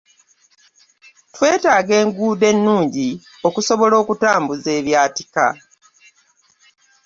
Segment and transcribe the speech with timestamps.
[1.33, 3.09] Twetaaga enguudo ennungi
[3.47, 5.47] okusobola okutambuza ebyatika.